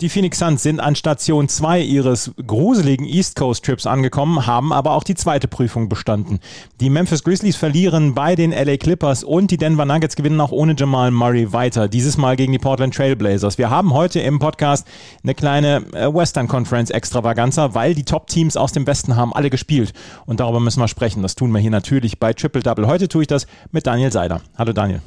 [0.00, 4.92] Die Phoenix Suns sind an Station 2 ihres gruseligen East Coast Trips angekommen, haben aber
[4.92, 6.38] auch die zweite Prüfung bestanden.
[6.80, 10.74] Die Memphis Grizzlies verlieren bei den LA Clippers und die Denver Nuggets gewinnen auch ohne
[10.74, 11.86] Jamal Murray weiter.
[11.86, 13.58] Dieses Mal gegen die Portland Trailblazers.
[13.58, 14.86] Wir haben heute im Podcast
[15.22, 19.92] eine kleine äh, Western Conference Extravaganza, weil die Top-Teams aus dem Westen haben alle gespielt.
[20.24, 21.20] Und darüber müssen wir sprechen.
[21.20, 22.86] Das tun wir hier natürlich bei Triple Double.
[22.86, 24.40] Heute tue ich das mit Daniel Seider.
[24.56, 25.02] Hallo Daniel.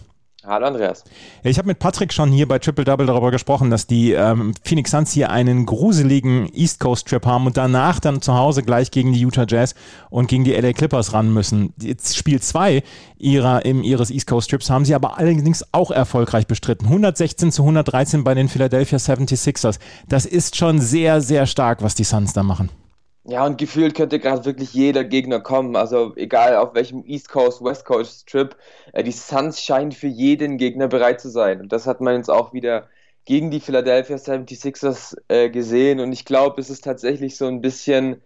[0.45, 1.05] Hallo Andreas.
[1.43, 4.91] Ich habe mit Patrick schon hier bei Triple Double darüber gesprochen, dass die ähm, Phoenix
[4.91, 9.13] Suns hier einen gruseligen East Coast Trip haben und danach dann zu Hause gleich gegen
[9.13, 9.73] die Utah Jazz
[10.09, 11.73] und gegen die LA Clippers ran müssen.
[11.81, 12.83] Jetzt Spiel 2
[13.17, 16.87] ihrer, im, ihres East Coast Trips haben sie aber allerdings auch erfolgreich bestritten.
[16.87, 19.79] 116 zu 113 bei den Philadelphia 76ers.
[20.09, 22.69] Das ist schon sehr, sehr stark, was die Suns da machen.
[23.25, 25.75] Ja, und gefühlt könnte gerade wirklich jeder Gegner kommen.
[25.77, 28.55] Also egal auf welchem East Coast, West Coast Trip,
[28.91, 31.61] äh, die Suns scheinen für jeden Gegner bereit zu sein.
[31.61, 32.89] Und das hat man jetzt auch wieder
[33.25, 36.01] gegen die Philadelphia 76ers äh, gesehen.
[36.01, 38.21] Und ich glaube, es ist tatsächlich so ein bisschen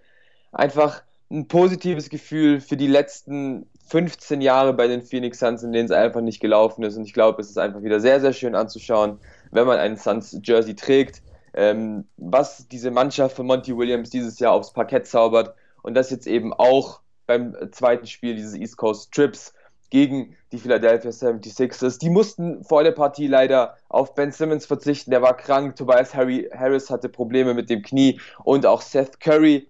[0.52, 5.86] einfach ein positives Gefühl für die letzten 15 Jahre bei den Phoenix Suns, in denen
[5.86, 6.98] es einfach nicht gelaufen ist.
[6.98, 9.20] Und ich glaube, es ist einfach wieder sehr, sehr schön anzuschauen,
[9.52, 11.22] wenn man einen Suns Jersey trägt
[11.58, 15.56] ähm, was diese Mannschaft von Monty Williams dieses Jahr aufs Parkett zaubert.
[15.82, 19.54] Und das jetzt eben auch beim zweiten Spiel dieses East Coast Trips
[19.90, 21.98] gegen die Philadelphia 76ers.
[21.98, 26.90] Die mussten vor der Partie leider auf Ben Simmons verzichten, der war krank, Tobias Harris
[26.90, 28.20] hatte Probleme mit dem Knie.
[28.44, 29.68] Und auch Seth Curry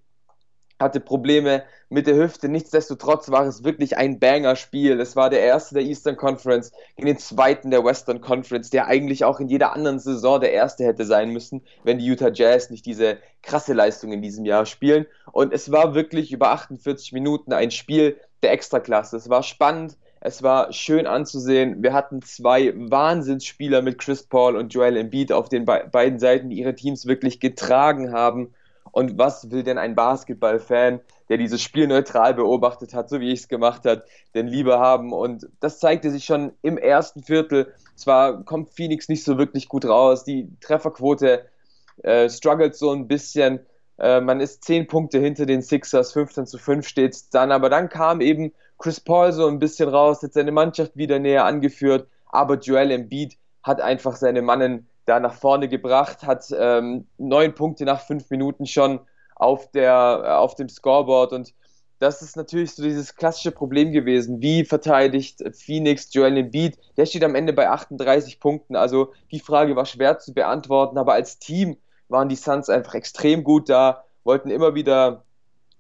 [0.79, 2.49] hatte Probleme mit der Hüfte.
[2.49, 4.99] Nichtsdestotrotz war es wirklich ein Banger-Spiel.
[4.99, 9.23] Es war der erste der Eastern Conference gegen den zweiten der Western Conference, der eigentlich
[9.23, 12.85] auch in jeder anderen Saison der erste hätte sein müssen, wenn die Utah Jazz nicht
[12.85, 15.05] diese krasse Leistung in diesem Jahr spielen.
[15.31, 19.17] Und es war wirklich über 48 Minuten ein Spiel der Extraklasse.
[19.17, 19.97] Es war spannend.
[20.19, 21.83] Es war schön anzusehen.
[21.83, 26.49] Wir hatten zwei Wahnsinnsspieler mit Chris Paul und Joel Embiid auf den be beiden Seiten,
[26.49, 28.53] die ihre Teams wirklich getragen haben.
[28.97, 33.41] Und was will denn ein Basketballfan, der dieses Spiel neutral beobachtet hat, so wie ich
[33.41, 34.03] es gemacht habe,
[34.33, 35.13] denn lieber haben?
[35.13, 37.71] Und das zeigte sich schon im ersten Viertel.
[37.93, 41.45] Zwar kommt Phoenix nicht so wirklich gut raus, die Trefferquote
[42.01, 43.59] äh, struggelt so ein bisschen.
[43.99, 47.51] Äh, man ist 10 Punkte hinter den Sixers, 15 zu 5 steht dann.
[47.51, 51.45] Aber dann kam eben Chris Paul so ein bisschen raus, hat seine Mannschaft wieder näher
[51.45, 52.07] angeführt.
[52.31, 57.85] Aber Joel Embiid hat einfach seine Mannen da nach vorne gebracht, hat ähm, neun Punkte
[57.85, 58.99] nach fünf Minuten schon
[59.35, 61.53] auf, der, äh, auf dem Scoreboard und
[61.99, 64.39] das ist natürlich so dieses klassische Problem gewesen.
[64.39, 66.77] Wie verteidigt Phoenix Joel Embiid?
[66.95, 68.75] Der steht am Ende bei 38 Punkten.
[68.75, 73.43] Also die Frage war schwer zu beantworten, aber als Team waren die Suns einfach extrem
[73.43, 75.23] gut da, wollten immer wieder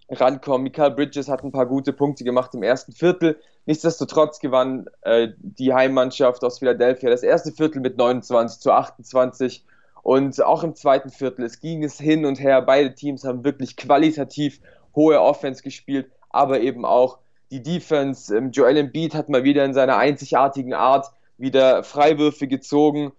[0.09, 0.63] rankommen.
[0.63, 3.39] Michael Bridges hat ein paar gute Punkte gemacht im ersten Viertel.
[3.67, 9.65] Nichtsdestotrotz gewann äh, die Heimmannschaft aus Philadelphia das erste Viertel mit 29 zu 28.
[10.03, 12.61] Und auch im zweiten Viertel, es ging es hin und her.
[12.61, 14.61] Beide Teams haben wirklich qualitativ
[14.95, 17.19] hohe Offense gespielt, aber eben auch
[17.51, 18.35] die Defense.
[18.35, 21.07] Ähm, Joel Embiid hat mal wieder in seiner einzigartigen Art
[21.37, 23.11] wieder Freiwürfe gezogen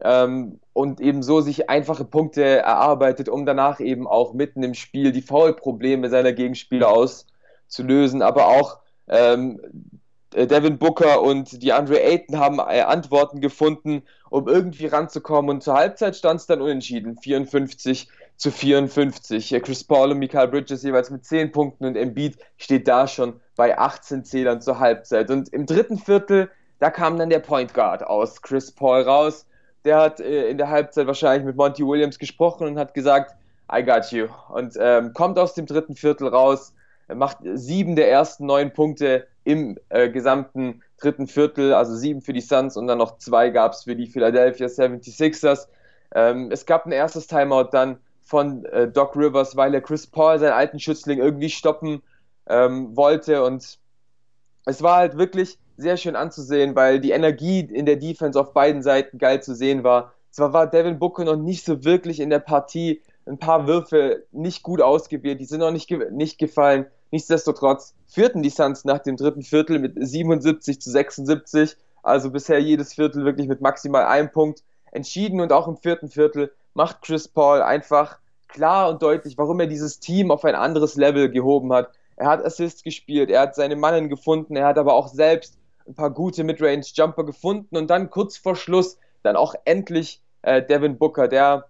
[0.00, 5.12] ähm, und eben so sich einfache Punkte erarbeitet, um danach eben auch mitten im Spiel
[5.12, 8.78] die Foul-Probleme seiner Gegenspieler auszulösen, aber auch
[9.10, 9.60] ähm,
[10.32, 15.50] Devin Booker und die Andre Ayton haben äh, Antworten gefunden, um irgendwie ranzukommen.
[15.50, 19.60] Und zur Halbzeit stand es dann unentschieden, 54 zu 54.
[19.62, 23.76] Chris Paul und Michael Bridges jeweils mit 10 Punkten und Embiid steht da schon bei
[23.76, 25.30] 18 Zählern zur Halbzeit.
[25.30, 26.48] Und im dritten Viertel,
[26.78, 29.46] da kam dann der Point Guard aus Chris Paul raus.
[29.84, 33.34] Der hat äh, in der Halbzeit wahrscheinlich mit Monty Williams gesprochen und hat gesagt,
[33.72, 34.28] I got you.
[34.48, 36.72] Und ähm, kommt aus dem dritten Viertel raus,
[37.14, 42.40] macht sieben der ersten neun Punkte im äh, gesamten dritten Viertel, also sieben für die
[42.40, 45.68] Suns und dann noch zwei gab es für die Philadelphia 76ers.
[46.14, 50.38] Ähm, es gab ein erstes Timeout dann von äh, Doc Rivers, weil er Chris Paul,
[50.38, 52.02] seinen alten Schützling, irgendwie stoppen
[52.48, 53.78] ähm, wollte und
[54.66, 58.82] es war halt wirklich sehr schön anzusehen, weil die Energie in der Defense auf beiden
[58.82, 60.12] Seiten geil zu sehen war.
[60.30, 64.62] Zwar war Devin Booker noch nicht so wirklich in der Partie, ein paar Würfe nicht
[64.62, 66.86] gut ausgewählt, die sind noch nicht, ge nicht gefallen.
[67.10, 72.94] Nichtsdestotrotz führten die Suns nach dem dritten Viertel mit 77 zu 76, also bisher jedes
[72.94, 74.62] Viertel wirklich mit maximal einem Punkt
[74.92, 78.18] entschieden und auch im vierten Viertel macht Chris Paul einfach
[78.48, 81.90] klar und deutlich, warum er dieses Team auf ein anderes Level gehoben hat.
[82.16, 85.94] Er hat Assists gespielt, er hat seine Mannen gefunden, er hat aber auch selbst ein
[85.94, 91.28] paar gute Midrange-Jumper gefunden und dann kurz vor Schluss dann auch endlich äh, Devin Booker,
[91.28, 91.66] der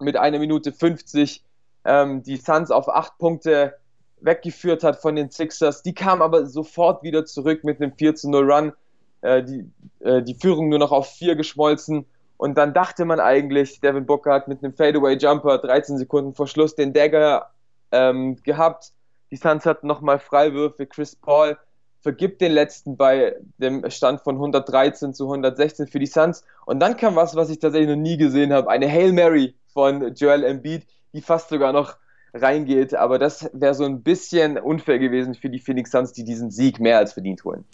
[0.00, 1.44] mit einer Minute 50
[1.84, 3.74] ähm, die Suns auf acht Punkte
[4.20, 5.82] weggeführt hat von den Sixers.
[5.82, 8.72] Die kam aber sofort wieder zurück mit einem 4 zu 0 Run.
[9.20, 9.70] Äh, die,
[10.00, 12.06] äh, die Führung nur noch auf 4 geschmolzen.
[12.36, 16.46] Und dann dachte man eigentlich, Devin Booker hat mit einem Fadeaway Jumper 13 Sekunden vor
[16.46, 17.50] Schluss den Dagger
[17.90, 18.92] ähm, gehabt.
[19.30, 20.86] Die Suns hatten nochmal Freiwürfe.
[20.86, 21.58] Chris Paul
[22.00, 26.44] vergibt den letzten bei dem Stand von 113 zu 116 für die Suns.
[26.64, 28.70] Und dann kam was, was ich tatsächlich noch nie gesehen habe.
[28.70, 31.96] Eine Hail Mary von Joel Embiid, die fast sogar noch
[32.34, 32.94] reingeht.
[32.94, 36.80] Aber das wäre so ein bisschen unfair gewesen für die Phoenix Suns, die diesen Sieg
[36.80, 37.64] mehr als verdient holen.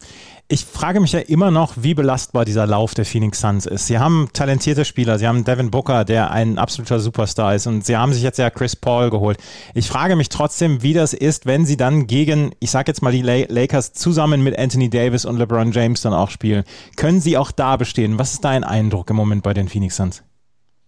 [0.48, 3.86] Ich frage mich ja immer noch, wie belastbar dieser Lauf der Phoenix Suns ist.
[3.86, 7.96] Sie haben talentierte Spieler, sie haben Devin Booker, der ein absoluter Superstar ist und sie
[7.96, 9.38] haben sich jetzt ja Chris Paul geholt.
[9.74, 13.12] Ich frage mich trotzdem, wie das ist, wenn sie dann gegen, ich sage jetzt mal
[13.12, 16.64] die Lakers zusammen mit Anthony Davis und LeBron James dann auch spielen.
[16.96, 18.18] Können sie auch da bestehen?
[18.18, 20.22] Was ist dein Eindruck im Moment bei den Phoenix Suns?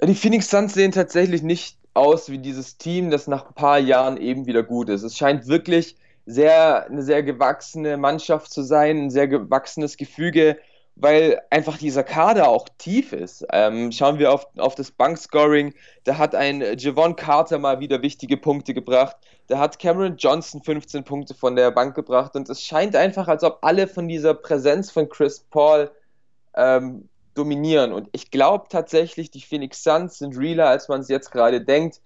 [0.02, 4.16] Die Phoenix Suns sehen tatsächlich nicht aus wie dieses Team, das nach ein paar Jahren
[4.16, 5.02] eben wieder gut ist.
[5.02, 5.96] Es scheint wirklich
[6.26, 10.58] sehr, eine sehr gewachsene Mannschaft zu sein, ein sehr gewachsenes Gefüge,
[10.96, 13.46] weil einfach dieser Kader auch tief ist.
[13.52, 18.36] Ähm, schauen wir auf, auf das Bankscoring, da hat ein Javon Carter mal wieder wichtige
[18.36, 19.16] Punkte gebracht,
[19.48, 23.44] da hat Cameron Johnson 15 Punkte von der Bank gebracht und es scheint einfach, als
[23.44, 25.90] ob alle von dieser Präsenz von Chris Paul
[26.56, 27.92] ähm, dominieren.
[27.92, 32.00] Und ich glaube tatsächlich, die Phoenix Suns sind realer, als man es jetzt gerade denkt.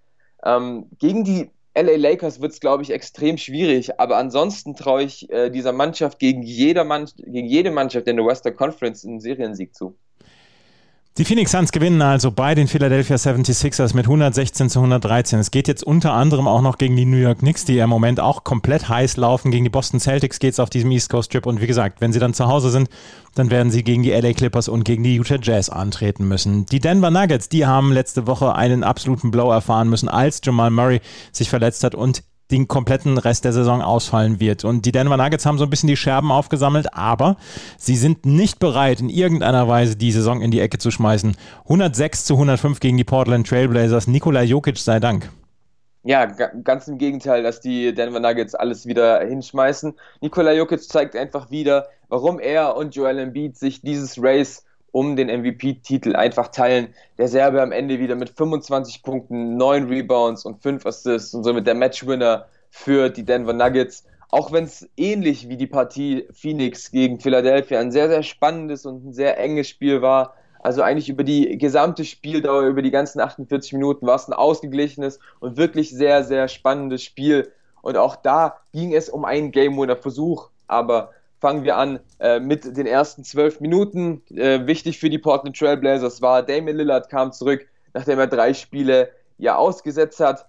[0.44, 5.31] Ähm, gegen die LA Lakers wird es, glaube ich, extrem schwierig, aber ansonsten traue ich
[5.31, 9.75] äh, dieser Mannschaft gegen, jeder Mann, gegen jede Mannschaft in der Western Conference einen Seriensieg
[9.75, 9.97] zu.
[11.19, 15.41] Die Phoenix Suns gewinnen also bei den Philadelphia 76ers mit 116 zu 113.
[15.41, 18.21] Es geht jetzt unter anderem auch noch gegen die New York Knicks, die im Moment
[18.21, 19.51] auch komplett heiß laufen.
[19.51, 21.45] Gegen die Boston Celtics geht es auf diesem East Coast Trip.
[21.47, 22.89] Und wie gesagt, wenn sie dann zu Hause sind,
[23.35, 26.65] dann werden sie gegen die LA Clippers und gegen die Utah Jazz antreten müssen.
[26.67, 31.01] Die Denver Nuggets, die haben letzte Woche einen absoluten Blow erfahren müssen, als Jamal Murray
[31.33, 34.64] sich verletzt hat und den kompletten Rest der Saison ausfallen wird.
[34.64, 37.37] Und die Denver Nuggets haben so ein bisschen die Scherben aufgesammelt, aber
[37.76, 41.37] sie sind nicht bereit, in irgendeiner Weise die Saison in die Ecke zu schmeißen.
[41.64, 44.06] 106 zu 105 gegen die Portland Trailblazers.
[44.06, 45.31] Nikola Jokic sei Dank.
[46.02, 49.94] Ja, ganz im Gegenteil, dass die Denver Nuggets alles wieder hinschmeißen.
[50.23, 55.29] Nikola Jokic zeigt einfach wieder, warum er und Joel Embiid sich dieses Race um den
[55.29, 56.95] MVP-Titel einfach teilen.
[57.19, 61.67] Der Serbe am Ende wieder mit 25 Punkten, 9 Rebounds und 5 Assists und somit
[61.67, 64.05] der Matchwinner für die Denver Nuggets.
[64.31, 69.05] Auch wenn es ähnlich wie die Partie Phoenix gegen Philadelphia ein sehr, sehr spannendes und
[69.05, 70.35] ein sehr enges Spiel war.
[70.63, 75.19] Also eigentlich über die gesamte Spieldauer, über die ganzen 48 Minuten war es ein ausgeglichenes
[75.41, 77.51] und wirklich sehr, sehr spannendes Spiel.
[77.83, 80.51] Und auch da ging es um einen Game-Winner-Versuch.
[80.69, 81.11] Aber
[81.41, 84.23] fangen wir an äh, mit den ersten zwölf Minuten.
[84.31, 89.11] Äh, wichtig für die Portland Trailblazers war, Damian Lillard kam zurück, nachdem er drei Spiele
[89.39, 90.47] ja ausgesetzt hat,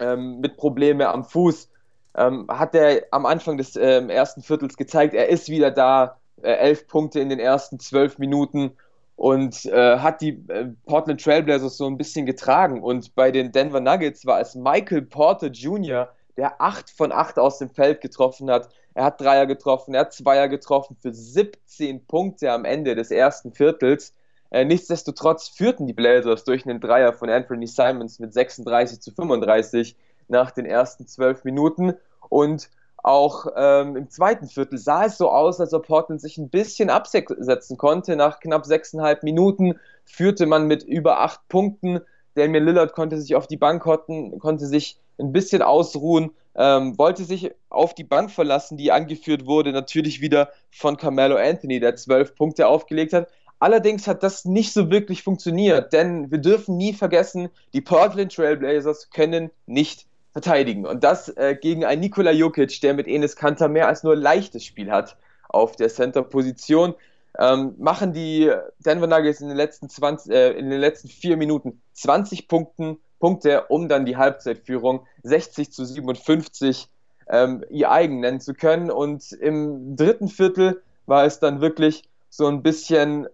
[0.00, 1.70] ähm, mit Probleme am Fuß.
[2.14, 6.52] Ähm, hat er am Anfang des ähm, ersten Viertels gezeigt, er ist wieder da, äh,
[6.52, 8.72] elf Punkte in den ersten zwölf Minuten
[9.16, 12.82] und äh, hat die äh, Portland Trailblazers so ein bisschen getragen.
[12.82, 17.58] Und bei den Denver Nuggets war es Michael Porter Jr., der acht von acht aus
[17.58, 22.52] dem Feld getroffen hat, er hat Dreier getroffen, er hat Zweier getroffen für 17 Punkte
[22.52, 24.14] am Ende des ersten Viertels.
[24.50, 29.96] Äh, nichtsdestotrotz führten die Blazers durch einen Dreier von Anthony Simons mit 36 zu 35
[30.28, 31.94] nach den ersten zwölf Minuten.
[32.28, 32.68] Und
[33.02, 36.90] auch ähm, im zweiten Viertel sah es so aus, als ob Portland sich ein bisschen
[36.90, 38.14] absetzen konnte.
[38.14, 42.00] Nach knapp sechseinhalb Minuten führte man mit über acht Punkten.
[42.34, 47.24] Damian Lillard konnte sich auf die Bank hotten, konnte sich ein bisschen ausruhen ähm, wollte
[47.24, 52.34] sich auf die Bank verlassen, die angeführt wurde, natürlich wieder von Carmelo Anthony, der zwölf
[52.34, 53.28] Punkte aufgelegt hat.
[53.58, 59.10] Allerdings hat das nicht so wirklich funktioniert, denn wir dürfen nie vergessen, die Portland Trailblazers
[59.10, 60.84] können nicht verteidigen.
[60.84, 64.64] Und das äh, gegen einen Nikola Jokic, der mit Enes Kanter mehr als nur leichtes
[64.64, 65.16] Spiel hat
[65.48, 66.94] auf der Center-Position.
[67.38, 68.50] Ähm, machen die
[68.80, 73.66] Denver Nuggets in den letzten 20, äh, in den letzten vier Minuten 20 Punkten, Punkte,
[73.68, 76.88] um dann die Halbzeitführung 60 zu 57
[77.30, 78.90] ähm, ihr eigen nennen zu können.
[78.90, 83.28] Und im dritten Viertel war es dann wirklich so ein bisschen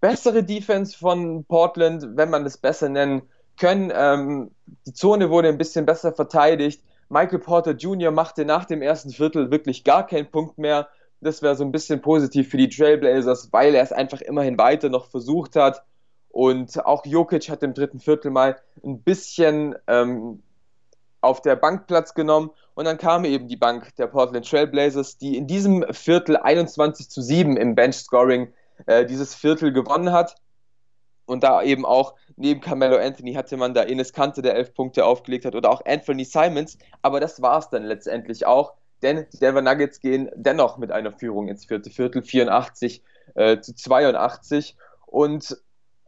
[0.00, 3.22] bessere Defense von Portland, wenn man das besser nennen
[3.58, 3.92] können.
[3.92, 4.52] Ähm,
[4.86, 6.80] die Zone wurde ein bisschen besser verteidigt.
[7.08, 8.12] Michael Porter Jr.
[8.12, 10.86] machte nach dem ersten Viertel wirklich gar keinen Punkt mehr.
[11.20, 14.90] Das wäre so ein bisschen positiv für die Trailblazers, weil er es einfach immerhin weiter
[14.90, 15.82] noch versucht hat.
[16.34, 20.42] Und auch Jokic hat im dritten Viertel mal ein bisschen ähm,
[21.20, 22.50] auf der Bank Platz genommen.
[22.74, 27.22] Und dann kam eben die Bank der Portland Trailblazers, die in diesem Viertel 21 zu
[27.22, 28.52] 7 im Bench-Scoring
[28.86, 30.34] äh, dieses Viertel gewonnen hat.
[31.26, 35.04] und da eben auch neben Carmelo Anthony hatte man da Enes Kante, der elf Punkte
[35.06, 36.78] aufgelegt hat, oder auch Anthony Simons.
[37.00, 41.12] Aber das war es dann letztendlich auch, denn die Denver Nuggets gehen dennoch mit einer
[41.12, 43.04] Führung ins vierte Viertel, 84
[43.36, 44.76] äh, zu 82.
[45.06, 45.56] Und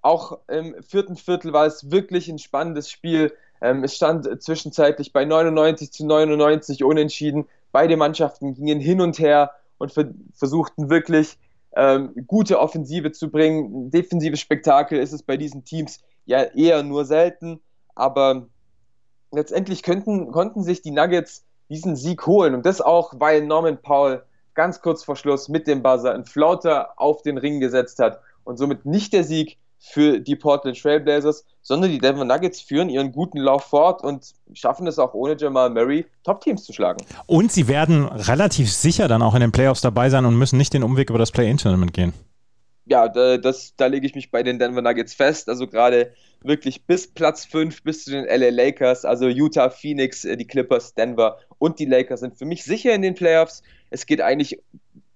[0.07, 3.33] auch im vierten Viertel war es wirklich ein spannendes Spiel.
[3.61, 7.47] Ähm, es stand zwischenzeitlich bei 99 zu 99 unentschieden.
[7.73, 9.93] Beide Mannschaften gingen hin und her und
[10.33, 11.39] versuchten wirklich
[11.75, 13.91] ähm, gute Offensive zu bringen.
[13.91, 17.61] Defensives Spektakel ist es bei diesen Teams ja eher nur selten,
[17.95, 18.47] aber
[19.33, 24.23] letztendlich könnten, konnten sich die Nuggets diesen Sieg holen und das auch, weil Norman Paul
[24.55, 28.57] ganz kurz vor Schluss mit dem Buzzer einen Flauter auf den Ring gesetzt hat und
[28.57, 33.39] somit nicht der Sieg für die Portland Trailblazers, sondern die Denver Nuggets führen ihren guten
[33.39, 37.05] Lauf fort und schaffen es auch ohne Jamal Murray, Top-Teams zu schlagen.
[37.27, 40.75] Und sie werden relativ sicher dann auch in den Playoffs dabei sein und müssen nicht
[40.75, 42.13] den Umweg über das Play-In-Tournament gehen.
[42.89, 45.49] Ja, da, das, da lege ich mich bei den Denver Nuggets fest.
[45.49, 50.37] Also gerade wirklich bis Platz 5, bis zu den LA Lakers, also Utah, Phoenix, äh,
[50.37, 53.63] die Clippers, Denver und die Lakers sind für mich sicher in den Playoffs.
[53.91, 54.61] Es geht eigentlich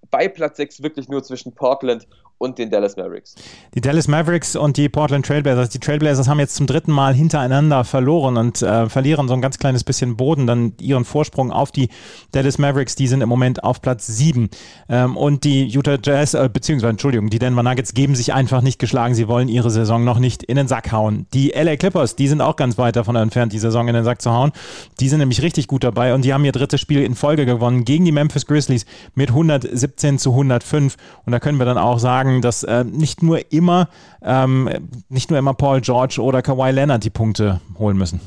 [0.09, 2.07] bei Platz 6 wirklich nur zwischen Portland
[2.41, 3.35] und den Dallas Mavericks.
[3.75, 5.69] Die Dallas Mavericks und die Portland Trailblazers.
[5.69, 9.59] Die Trailblazers haben jetzt zum dritten Mal hintereinander verloren und äh, verlieren so ein ganz
[9.59, 11.89] kleines bisschen Boden, dann ihren Vorsprung auf die
[12.31, 12.95] Dallas Mavericks.
[12.95, 14.49] Die sind im Moment auf Platz 7.
[14.89, 18.79] Ähm, und die Utah Jazz, äh, beziehungsweise, Entschuldigung, die Denver Nuggets geben sich einfach nicht
[18.79, 19.13] geschlagen.
[19.13, 21.27] Sie wollen ihre Saison noch nicht in den Sack hauen.
[21.35, 24.19] Die LA Clippers, die sind auch ganz weit davon entfernt, die Saison in den Sack
[24.21, 24.51] zu hauen.
[24.99, 27.85] Die sind nämlich richtig gut dabei und die haben ihr drittes Spiel in Folge gewonnen
[27.85, 30.97] gegen die Memphis Grizzlies mit 117 zu 105.
[31.25, 33.89] Und da können wir dann auch sagen, sagen, dass äh, nicht nur immer
[34.21, 34.69] ähm,
[35.09, 38.21] nicht nur immer Paul George oder Kawhi Leonard die Punkte holen müssen.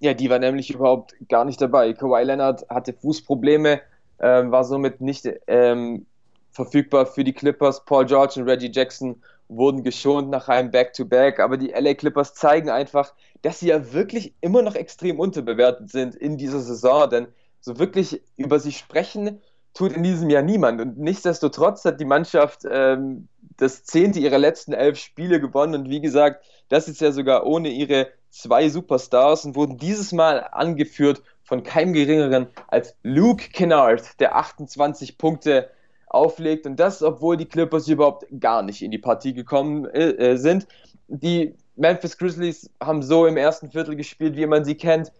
[0.00, 1.92] Ja, die war nämlich überhaupt gar nicht dabei.
[1.92, 3.80] Kawhi Leonard hatte Fußprobleme,
[4.18, 6.06] äh, war somit nicht ähm,
[6.50, 7.84] verfügbar für die Clippers.
[7.84, 12.34] Paul George und Reggie Jackson wurden geschont nach einem Back-to-Back, -Back, aber die LA Clippers
[12.34, 17.26] zeigen einfach, dass sie ja wirklich immer noch extrem unterbewertet sind in dieser Saison, denn
[17.60, 19.40] so wirklich über sie sprechen
[19.74, 20.80] tut in diesem Jahr niemand.
[20.80, 25.74] Und nichtsdestotrotz hat die Mannschaft ähm, das zehnte ihrer letzten elf Spiele gewonnen.
[25.74, 30.48] Und wie gesagt, das ist ja sogar ohne ihre zwei Superstars und wurden dieses Mal
[30.52, 35.70] angeführt von keinem geringeren als Luke Kennard, der 28 Punkte
[36.06, 36.66] auflegt.
[36.66, 40.66] Und das, obwohl die Clippers überhaupt gar nicht in die Partie gekommen äh, sind.
[41.08, 45.12] Die Memphis Grizzlies haben so im ersten Viertel gespielt, wie man sie kennt.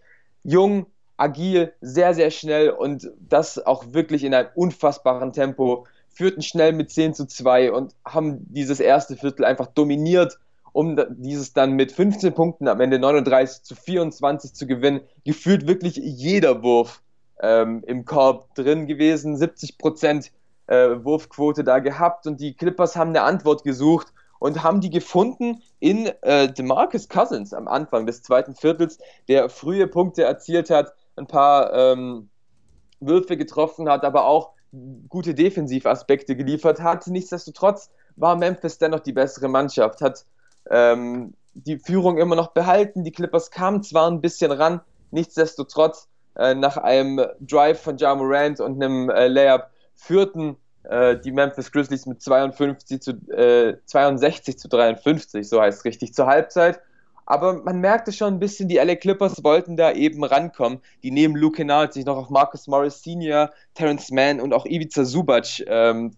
[0.43, 0.87] Jung,
[1.17, 5.85] agil, sehr, sehr schnell und das auch wirklich in einem unfassbaren Tempo.
[6.13, 10.39] Führten schnell mit 10 zu 2 und haben dieses erste Viertel einfach dominiert,
[10.71, 15.01] um dieses dann mit 15 Punkten am Ende 39 zu 24 zu gewinnen.
[15.25, 17.01] Gefühlt wirklich jeder Wurf
[17.41, 20.31] ähm, im Korb drin gewesen, 70 Prozent
[20.67, 25.61] äh, Wurfquote da gehabt und die Clippers haben eine Antwort gesucht und haben die gefunden
[25.79, 31.27] in äh, DeMarcus Cousins am Anfang des zweiten Viertels, der frühe Punkte erzielt hat, ein
[31.27, 32.29] paar ähm,
[32.99, 34.51] Würfe getroffen hat, aber auch
[35.09, 37.07] gute Defensivaspekte geliefert hat.
[37.07, 40.25] Nichtsdestotrotz war Memphis dennoch die bessere Mannschaft, hat
[40.69, 43.03] ähm, die Führung immer noch behalten.
[43.03, 48.59] Die Clippers kamen zwar ein bisschen ran, nichtsdestotrotz äh, nach einem Drive von Ja Morant
[48.59, 53.13] und einem äh, Layup führten äh, die Memphis Grizzlies mit 52 zu,
[53.85, 56.81] 62 äh, zu 53, so heißt es richtig, zur Halbzeit.
[57.25, 60.79] Aber man merkte schon ein bisschen, die LA Clippers wollten da eben rankommen.
[61.03, 65.05] Die neben Luke Kennard sich noch auf Marcus Morris Sr., Terrence Mann und auch Ivica
[65.05, 66.11] Subac, ähm,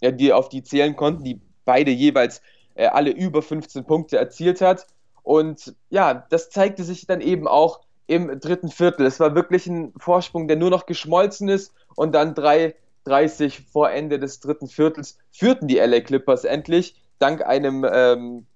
[0.00, 2.42] ja, die auf die zählen konnten, die beide jeweils
[2.74, 4.86] äh, alle über 15 Punkte erzielt hat.
[5.22, 9.06] Und ja, das zeigte sich dann eben auch im dritten Viertel.
[9.06, 14.18] Es war wirklich ein Vorsprung, der nur noch geschmolzen ist und dann 3,30 vor Ende
[14.18, 18.46] des dritten Viertels führten die LA Clippers endlich dank einem ähm,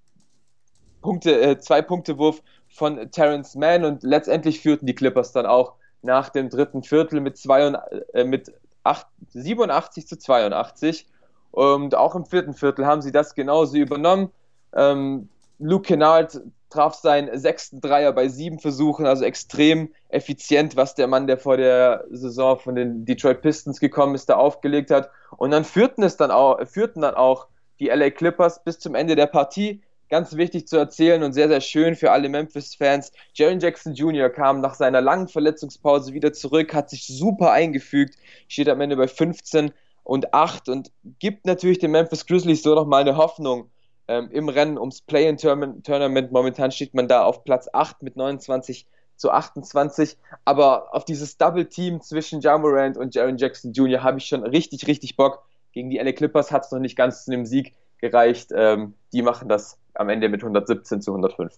[1.07, 5.75] Punkte, äh, zwei Punkte Wurf von Terrence Mann und letztendlich führten die Clippers dann auch
[6.01, 7.77] nach dem dritten Viertel mit, zwei und,
[8.13, 8.51] äh, mit
[8.83, 11.07] 8, 87 zu 82.
[11.51, 14.31] Und auch im vierten Viertel haben sie das genauso übernommen.
[14.75, 21.07] Ähm, Luke Kennard traf seinen sechsten Dreier bei sieben Versuchen, also extrem effizient, was der
[21.07, 25.09] Mann, der vor der Saison von den Detroit Pistons gekommen ist, da aufgelegt hat.
[25.37, 27.47] Und dann führten es dann auch, führten dann auch
[27.79, 31.61] die LA Clippers bis zum Ende der Partie ganz wichtig zu erzählen und sehr, sehr
[31.61, 33.11] schön für alle Memphis-Fans.
[33.33, 34.29] Jaron Jackson Jr.
[34.29, 38.15] kam nach seiner langen Verletzungspause wieder zurück, hat sich super eingefügt,
[38.47, 39.71] steht am Ende bei 15
[40.03, 43.69] und 8 und gibt natürlich den Memphis Grizzlies so nochmal eine Hoffnung
[44.07, 46.31] ähm, im Rennen ums Play-in-Tournament.
[46.31, 48.87] Momentan steht man da auf Platz 8 mit 29
[49.17, 54.03] zu 28, aber auf dieses Double-Team zwischen Jamorant und Jaron Jackson Jr.
[54.03, 55.43] habe ich schon richtig, richtig Bock.
[55.73, 58.51] Gegen die LA Clippers hat es noch nicht ganz zu einem Sieg gereicht.
[58.55, 61.53] Ähm, die machen das am Ende mit 117 zu 105.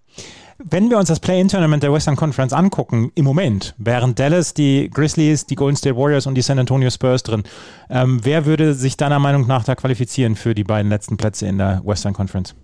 [0.58, 5.46] Wenn wir uns das Play-In-Tournament der Western Conference angucken, im Moment, wären Dallas, die Grizzlies,
[5.46, 7.44] die Golden State Warriors und die San Antonio Spurs drin,
[7.90, 11.58] ähm, wer würde sich deiner Meinung nach da qualifizieren für die beiden letzten Plätze in
[11.58, 12.56] der Western Conference?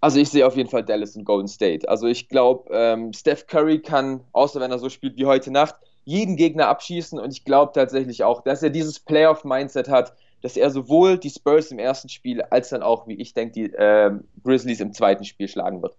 [0.00, 1.88] Also ich sehe auf jeden Fall Dallas und Golden State.
[1.88, 5.76] Also ich glaube, ähm, Steph Curry kann, außer wenn er so spielt wie heute Nacht,
[6.04, 10.70] jeden Gegner abschießen und ich glaube tatsächlich auch, dass er dieses Playoff-Mindset hat, dass er
[10.70, 14.10] sowohl die Spurs im ersten Spiel als dann auch, wie ich denke, die äh,
[14.44, 15.96] Grizzlies im zweiten Spiel schlagen wird.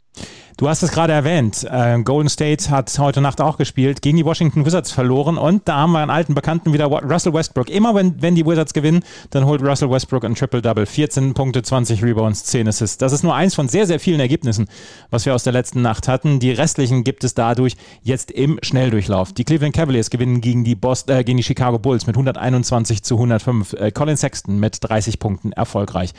[0.57, 1.67] Du hast es gerade erwähnt.
[1.69, 5.77] Äh, Golden State hat heute Nacht auch gespielt, gegen die Washington Wizards verloren und da
[5.77, 7.69] haben wir einen alten Bekannten wieder, Russell Westbrook.
[7.69, 10.85] Immer wenn, wenn die Wizards gewinnen, dann holt Russell Westbrook ein Triple-Double.
[10.85, 12.97] 14 Punkte, 20 Rebounds, 10 Assists.
[12.99, 14.67] Das ist nur eins von sehr, sehr vielen Ergebnissen,
[15.09, 16.39] was wir aus der letzten Nacht hatten.
[16.39, 19.33] Die restlichen gibt es dadurch jetzt im Schnelldurchlauf.
[19.33, 23.15] Die Cleveland Cavaliers gewinnen gegen die, Boston, äh, gegen die Chicago Bulls mit 121 zu
[23.15, 23.73] 105.
[23.73, 26.13] Äh, Colin Sexton mit 30 Punkten erfolgreich.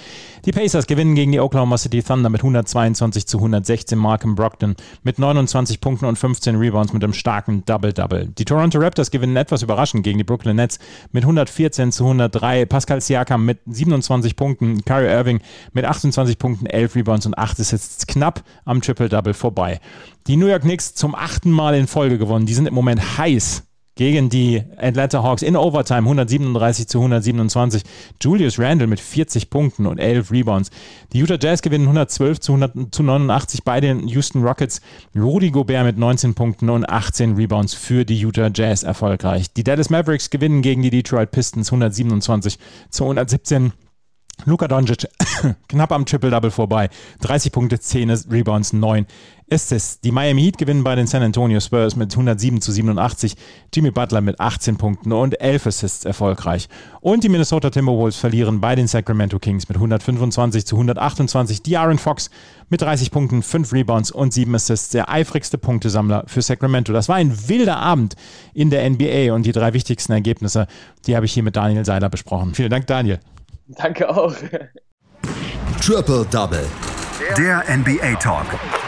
[0.44, 3.38] Die Pacers gewinnen gegen die Oklahoma City Thunder mit 122 zu
[3.84, 3.98] 116.
[3.98, 8.28] Markham Brogdon mit 29 Punkten und 15 Rebounds mit einem starken Double-Double.
[8.38, 10.78] Die Toronto Raptors gewinnen etwas überraschend gegen die Brooklyn Nets
[11.12, 12.66] mit 114 zu 103.
[12.66, 15.40] Pascal Siakam mit 27 Punkten, Kyrie Irving
[15.72, 19.80] mit 28 Punkten, 11 Rebounds und 8 Assists knapp am Triple-Double vorbei.
[20.26, 22.46] Die New York Knicks zum achten Mal in Folge gewonnen.
[22.46, 23.64] Die sind im Moment heiß
[23.96, 27.82] gegen die Atlanta Hawks in Overtime 137 zu 127.
[28.20, 30.70] Julius Randle mit 40 Punkten und 11 Rebounds.
[31.12, 34.80] Die Utah Jazz gewinnen 112 zu, 100, zu 89 bei den Houston Rockets.
[35.14, 39.52] Rudy Gobert mit 19 Punkten und 18 Rebounds für die Utah Jazz erfolgreich.
[39.52, 42.58] Die Dallas Mavericks gewinnen gegen die Detroit Pistons 127
[42.90, 43.72] zu 117.
[44.46, 45.08] Luka Doncic
[45.68, 46.90] knapp am Triple-Double vorbei.
[47.20, 49.06] 30 Punkte, 10 Rebounds, 9
[49.50, 50.00] Assists.
[50.00, 53.36] Die Miami Heat gewinnen bei den San Antonio Spurs mit 107 zu 87.
[53.72, 56.68] Jimmy Butler mit 18 Punkten und 11 Assists erfolgreich.
[57.00, 61.62] Und die Minnesota Timberwolves verlieren bei den Sacramento Kings mit 125 zu 128.
[61.62, 62.30] Die Aaron Fox
[62.68, 64.90] mit 30 Punkten, 5 Rebounds und 7 Assists.
[64.90, 66.92] Der eifrigste Punktesammler für Sacramento.
[66.92, 68.16] Das war ein wilder Abend
[68.54, 70.66] in der NBA und die drei wichtigsten Ergebnisse,
[71.06, 72.54] die habe ich hier mit Daniel Seiler besprochen.
[72.54, 73.20] Vielen Dank, Daniel.
[73.68, 74.34] Danke auch.
[75.80, 76.66] Triple Double.
[77.36, 78.46] Der NBA Talk.